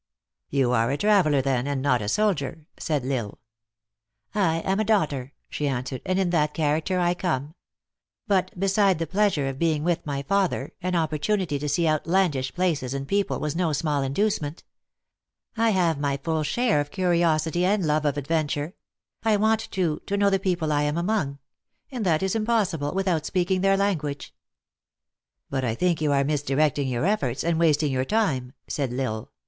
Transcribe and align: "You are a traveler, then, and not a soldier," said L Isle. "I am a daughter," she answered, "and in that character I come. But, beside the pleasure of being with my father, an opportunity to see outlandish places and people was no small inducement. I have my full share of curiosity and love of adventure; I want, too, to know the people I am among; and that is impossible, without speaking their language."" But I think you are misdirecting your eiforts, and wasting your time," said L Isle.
"You 0.49 0.71
are 0.71 0.89
a 0.89 0.97
traveler, 0.97 1.43
then, 1.43 1.67
and 1.67 1.79
not 1.79 2.01
a 2.01 2.09
soldier," 2.09 2.65
said 2.79 3.05
L 3.05 3.13
Isle. 3.13 3.39
"I 4.33 4.55
am 4.61 4.79
a 4.79 4.83
daughter," 4.83 5.33
she 5.47 5.67
answered, 5.67 6.01
"and 6.07 6.17
in 6.17 6.31
that 6.31 6.55
character 6.55 6.97
I 6.99 7.13
come. 7.13 7.53
But, 8.27 8.59
beside 8.59 8.97
the 8.97 9.05
pleasure 9.05 9.47
of 9.47 9.59
being 9.59 9.83
with 9.83 10.03
my 10.03 10.23
father, 10.23 10.73
an 10.81 10.95
opportunity 10.95 11.59
to 11.59 11.69
see 11.69 11.87
outlandish 11.87 12.55
places 12.55 12.95
and 12.95 13.07
people 13.07 13.39
was 13.39 13.55
no 13.55 13.73
small 13.73 14.01
inducement. 14.01 14.63
I 15.55 15.69
have 15.69 15.99
my 15.99 16.17
full 16.17 16.41
share 16.41 16.81
of 16.81 16.89
curiosity 16.89 17.63
and 17.63 17.85
love 17.85 18.03
of 18.05 18.17
adventure; 18.17 18.73
I 19.21 19.37
want, 19.37 19.67
too, 19.69 20.01
to 20.07 20.17
know 20.17 20.31
the 20.31 20.39
people 20.39 20.71
I 20.71 20.81
am 20.81 20.97
among; 20.97 21.37
and 21.91 22.03
that 22.07 22.23
is 22.23 22.33
impossible, 22.35 22.91
without 22.95 23.27
speaking 23.27 23.61
their 23.61 23.77
language."" 23.77 24.33
But 25.51 25.63
I 25.63 25.75
think 25.75 26.01
you 26.01 26.11
are 26.11 26.23
misdirecting 26.23 26.87
your 26.87 27.03
eiforts, 27.05 27.43
and 27.47 27.59
wasting 27.59 27.91
your 27.91 28.03
time," 28.03 28.53
said 28.67 28.91
L 28.91 28.99
Isle. 28.99 29.31